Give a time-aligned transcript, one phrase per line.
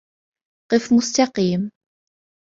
[0.71, 1.71] قف مستقيم